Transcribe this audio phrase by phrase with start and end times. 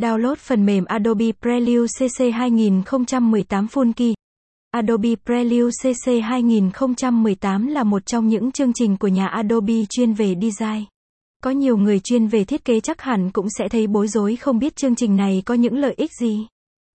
[0.00, 4.14] Download phần mềm Adobe Prelude CC 2018 Full Key.
[4.70, 10.34] Adobe Prelude CC 2018 là một trong những chương trình của nhà Adobe chuyên về
[10.42, 10.84] design.
[11.42, 14.58] Có nhiều người chuyên về thiết kế chắc hẳn cũng sẽ thấy bối rối không
[14.58, 16.46] biết chương trình này có những lợi ích gì.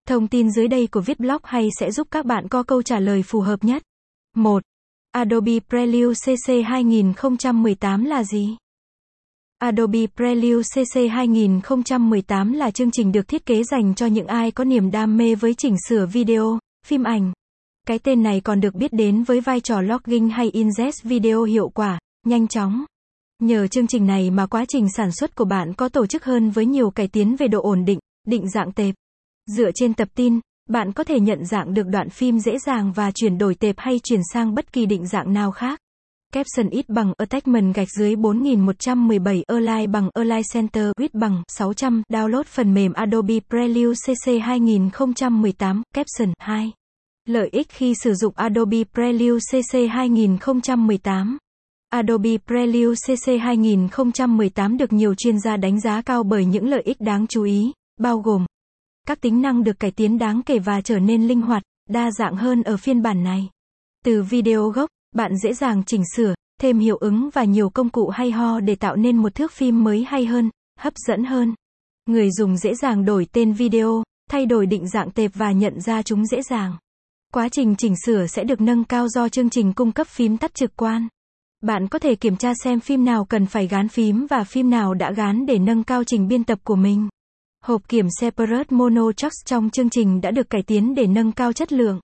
[0.09, 3.01] Thông tin dưới đây của viết blog hay sẽ giúp các bạn có câu trả
[3.01, 3.83] lời phù hợp nhất.
[4.37, 4.63] 1.
[5.11, 8.57] Adobe Prelude CC 2018 là gì?
[9.65, 14.65] Adobe Prelude CC 2018 là chương trình được thiết kế dành cho những ai có
[14.65, 17.33] niềm đam mê với chỉnh sửa video, phim ảnh.
[17.87, 21.69] Cái tên này còn được biết đến với vai trò logging hay ingest video hiệu
[21.69, 22.85] quả, nhanh chóng.
[23.43, 26.51] Nhờ chương trình này mà quá trình sản xuất của bạn có tổ chức hơn
[26.51, 28.95] với nhiều cải tiến về độ ổn định, định dạng tệp.
[29.57, 33.11] Dựa trên tập tin, bạn có thể nhận dạng được đoạn phim dễ dàng và
[33.11, 35.81] chuyển đổi tệp hay chuyển sang bất kỳ định dạng nào khác.
[36.35, 42.43] Caption ít bằng attachment gạch dưới 4117 Align bằng Align Center width bằng 600 Download
[42.43, 46.73] phần mềm Adobe Prelude CC 2018 Caption 2
[47.29, 51.39] Lợi ích khi sử dụng Adobe Prelude CC 2018
[51.89, 57.01] Adobe Prelude CC 2018 được nhiều chuyên gia đánh giá cao bởi những lợi ích
[57.01, 58.47] đáng chú ý, bao gồm
[59.07, 62.37] các tính năng được cải tiến đáng kể và trở nên linh hoạt, đa dạng
[62.37, 63.49] hơn ở phiên bản này.
[64.05, 68.09] Từ video gốc, bạn dễ dàng chỉnh sửa, thêm hiệu ứng và nhiều công cụ
[68.09, 71.55] hay ho để tạo nên một thước phim mới hay hơn, hấp dẫn hơn.
[72.07, 76.03] Người dùng dễ dàng đổi tên video, thay đổi định dạng tệp và nhận ra
[76.03, 76.77] chúng dễ dàng.
[77.33, 80.55] Quá trình chỉnh sửa sẽ được nâng cao do chương trình cung cấp phím tắt
[80.55, 81.09] trực quan.
[81.63, 84.95] Bạn có thể kiểm tra xem phim nào cần phải gán phím và phim nào
[84.95, 87.09] đã gán để nâng cao trình biên tập của mình.
[87.65, 91.53] Hộp kiểm Separate Mono Tracks trong chương trình đã được cải tiến để nâng cao
[91.53, 92.01] chất lượng.